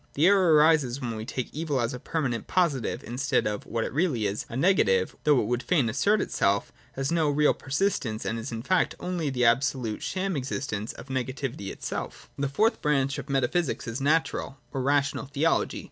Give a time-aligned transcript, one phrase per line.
[0.15, 3.93] The error arises when we take Evil as a permanent positive, instead of— what it
[3.93, 8.25] really is— a negative which, though it would fain assert itself, has no real persistence,
[8.25, 12.31] and is, in fact, only the absolute sham existence of negativity in itself.
[12.35, 15.79] 36.] The fourth branch of metaphysics is Natural or Rational Theology.